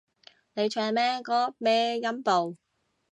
[0.53, 2.57] 你唱咩歌咩音部